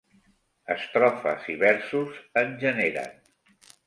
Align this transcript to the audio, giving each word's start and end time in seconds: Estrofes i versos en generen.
Estrofes 0.75 1.45
i 1.55 1.57
versos 1.63 2.17
en 2.43 2.55
generen. 2.65 3.13